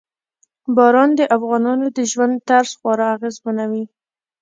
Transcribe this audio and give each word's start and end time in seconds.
باران 0.75 1.09
د 1.19 1.21
افغانانو 1.37 1.85
د 1.97 1.99
ژوند 2.11 2.35
طرز 2.47 2.71
خورا 2.79 3.07
اغېزمنوي. 3.15 3.85